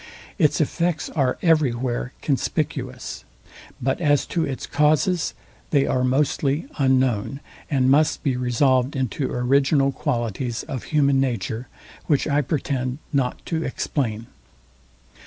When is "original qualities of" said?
9.31-10.85